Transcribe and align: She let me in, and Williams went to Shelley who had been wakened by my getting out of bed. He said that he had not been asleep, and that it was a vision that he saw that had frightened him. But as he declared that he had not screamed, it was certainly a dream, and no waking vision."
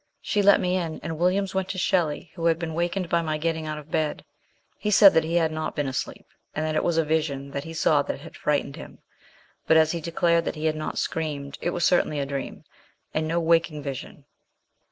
She 0.19 0.41
let 0.41 0.59
me 0.59 0.77
in, 0.77 0.99
and 1.03 1.19
Williams 1.19 1.53
went 1.53 1.69
to 1.69 1.77
Shelley 1.77 2.31
who 2.33 2.47
had 2.47 2.57
been 2.57 2.73
wakened 2.73 3.07
by 3.07 3.21
my 3.21 3.37
getting 3.37 3.67
out 3.67 3.77
of 3.77 3.91
bed. 3.91 4.25
He 4.79 4.89
said 4.89 5.13
that 5.13 5.23
he 5.23 5.35
had 5.35 5.51
not 5.51 5.75
been 5.75 5.87
asleep, 5.87 6.25
and 6.55 6.65
that 6.65 6.73
it 6.75 6.83
was 6.83 6.97
a 6.97 7.05
vision 7.05 7.51
that 7.51 7.65
he 7.65 7.73
saw 7.75 8.01
that 8.01 8.21
had 8.21 8.35
frightened 8.35 8.77
him. 8.77 8.97
But 9.67 9.77
as 9.77 9.91
he 9.91 10.01
declared 10.01 10.45
that 10.45 10.55
he 10.55 10.65
had 10.65 10.75
not 10.75 10.97
screamed, 10.97 11.59
it 11.61 11.69
was 11.69 11.85
certainly 11.85 12.19
a 12.19 12.25
dream, 12.25 12.63
and 13.13 13.27
no 13.27 13.39
waking 13.39 13.83
vision." 13.83 14.25